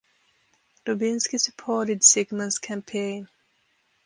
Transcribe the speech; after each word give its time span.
Dubinsky 0.83 1.39
supported 1.39 1.99
Sigman's 2.01 2.57
campaign. 2.57 3.29